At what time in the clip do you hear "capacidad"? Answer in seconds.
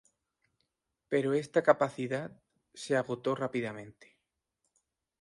1.61-2.31